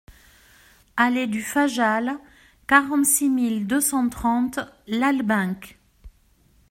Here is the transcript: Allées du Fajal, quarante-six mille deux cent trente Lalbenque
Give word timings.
Allées 0.97 1.27
du 1.27 1.43
Fajal, 1.43 2.17
quarante-six 2.65 3.29
mille 3.29 3.67
deux 3.67 3.81
cent 3.81 4.09
trente 4.09 4.59
Lalbenque 4.87 5.77